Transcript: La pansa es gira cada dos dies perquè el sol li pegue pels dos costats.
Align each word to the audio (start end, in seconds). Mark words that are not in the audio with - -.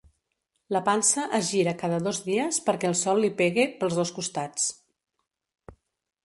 La 0.75 0.79
pansa 0.85 1.25
es 1.39 1.51
gira 1.55 1.73
cada 1.83 1.99
dos 2.07 2.21
dies 2.29 2.57
perquè 2.69 2.89
el 2.91 2.97
sol 3.03 3.21
li 3.25 3.31
pegue 3.43 3.67
pels 3.83 3.99
dos 4.01 4.15
costats. 4.17 4.67